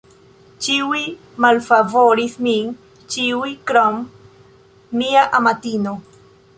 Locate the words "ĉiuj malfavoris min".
0.67-2.73